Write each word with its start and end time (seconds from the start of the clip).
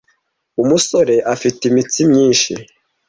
umusore 0.61 1.15
afite 1.33 1.61
imitsi 1.69 1.99
myinshi. 2.11 2.53